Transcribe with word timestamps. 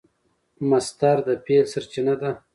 مصدر 0.69 1.17
د 1.27 1.29
فعل 1.45 1.65
سرچینه 1.73 2.15
ده. 2.21 2.31